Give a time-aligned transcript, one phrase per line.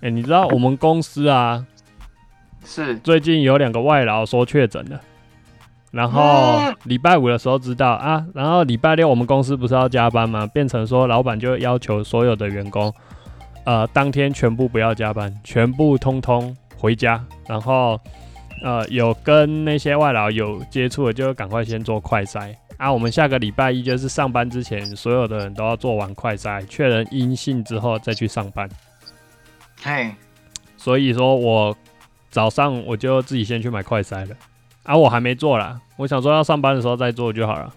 [0.00, 1.64] 哎、你知道我们公司啊，
[2.64, 5.00] 是最近有两个外劳说确诊了，
[5.90, 10.46] 然后嗯礼拜五的时候知道啊，然后礼拜六我们公司不是要加班吗？
[10.46, 12.92] 变成说老板就要求所有的员工，
[13.64, 18.00] 呃，当天全部不要加班，全部通通回家，然后
[18.64, 22.90] 呃有跟那些外劳有接触的，就赶快先做快筛啊。
[22.90, 28.66] 我们下个礼拜一就是上班之前，所有的人都要做完快筛，确认阴性之后再去上班。
[29.82, 30.14] 嘿，
[30.76, 31.76] 所以说我
[32.30, 34.36] 早上我就自己先去买快筛了，
[34.82, 37.74] 啊，我还没做啦，我想说要上班的时候再做就好了，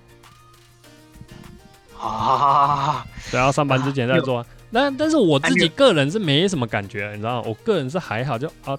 [2.00, 4.40] 啊，对，要上班之前再做。
[4.40, 4.46] 啊。
[4.72, 7.42] 但但是我自己个人是没什么感觉，你知道？
[7.44, 8.76] 我个人是还好，就啊，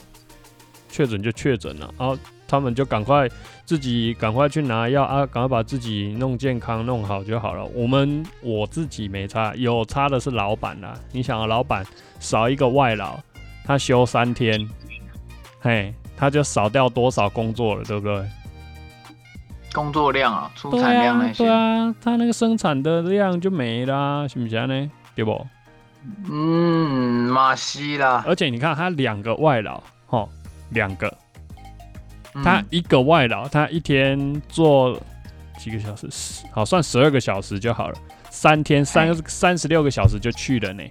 [0.88, 3.28] 确诊就确诊了，然后他们就赶快
[3.64, 7.64] 自己赶快去拿药啊，赶快把自己弄健康弄好就好了。
[7.74, 10.94] 我们我自己没差，有差的是老板啦。
[11.12, 11.84] 你想啊，老板
[12.20, 13.18] 少一个外劳，
[13.64, 14.68] 他休三天，
[15.60, 18.24] 嘿，他就少掉多少工作了，对不对？
[19.72, 24.91] 工作量啊，出对产量那啊，些，对啊，他那个生产的量就没啦，是不是呢？
[25.16, 25.44] 对不？
[26.30, 30.28] 嗯，马西啦，而且你看，他两个外劳，吼，
[30.70, 31.23] 两个，嗯
[32.42, 35.00] 他一个外劳，他一天做
[35.58, 36.08] 几个小时？
[36.10, 37.98] 十好，算十二个小时就好了。
[38.30, 40.82] 三天三三十六个小时就去了呢。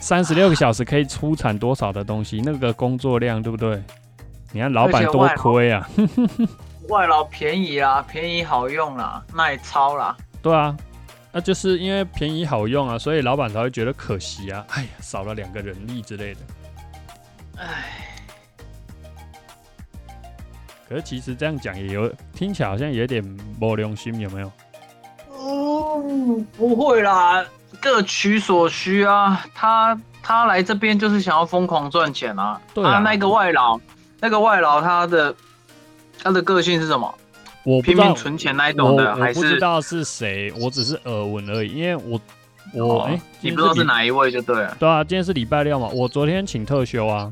[0.00, 2.40] 三十六个小时可以出产多少的东西？
[2.44, 3.82] 那个工作量对不对？
[4.52, 5.88] 你看老板多亏啊！
[6.88, 10.74] 外劳便宜啦，便宜好用啦，耐操啦，对啊，
[11.32, 14.64] 那就是因为便宜好用啊，所以老板才会觉得可惜啊。
[14.70, 16.40] 哎呀，少了两个人力之类的。
[17.56, 17.87] 唉，
[20.88, 23.22] 可是其实这样讲也有听起来好像有点
[23.60, 24.50] 没良心，有没有？
[25.40, 27.44] 嗯，不会啦，
[27.80, 29.44] 各取所需啊。
[29.54, 32.60] 他他来这边就是想要疯狂赚钱啊。
[32.72, 33.78] 对啊啊，那个外劳，
[34.20, 35.34] 那个外劳他的
[36.22, 37.14] 他的个性是什么？
[37.64, 41.74] 我拼命，存钱那一种的，我还是不知道是谁，我只是耳闻而已。
[41.74, 42.18] 因为我
[42.72, 44.74] 我哦哎、你不知道是哪一位就对了。
[44.78, 47.30] 对啊，今天是礼拜六嘛，我昨天请特休啊，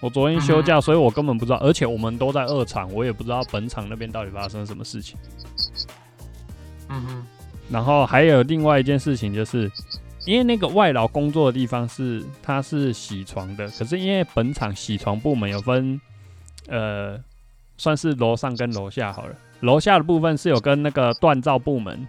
[0.00, 5.18] 我昨天休嗯假，所以我根本不知道，而且我们都在二厂，我也不知道本厂那边到底发生什么事情。
[6.88, 7.26] 嗯哼，
[7.70, 9.70] 然后还有另外一件事情，就是
[10.24, 16.00] 因为那个外劳工作的地方是他是洗床的，可是因为本厂洗床部门有分，
[16.68, 17.18] 呃，
[17.76, 22.06] 算是楼上跟楼下好了，楼下的部分是有跟那个锻造部门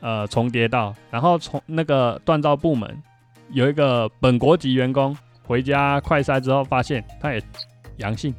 [0.00, 3.02] 呃重叠到，然后从那个锻造部门
[3.50, 5.16] 有一个本国籍员工
[5.46, 7.42] 回家快筛之后发现他也
[7.98, 8.34] 阳性，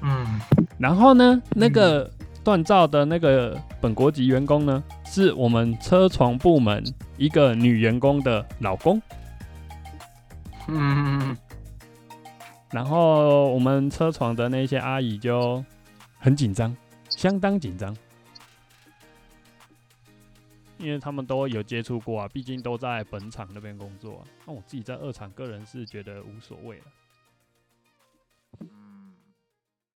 [0.00, 0.40] 嗯，
[0.78, 2.10] 然后呢，那个
[2.44, 6.82] 锻造的那个本国籍员工呢，是我们车床部门
[7.16, 9.00] 一个女员工的老公。
[10.68, 11.36] 嗯，
[12.70, 15.62] 然后我们车床的那些阿姨就
[16.18, 16.74] 很紧张，
[17.08, 17.94] 相当紧张，
[20.80, 26.84] 因为他们都有接触过啊，毕竟都在本厂那边工作、那我自己在二厂，个人是觉得无所谓了。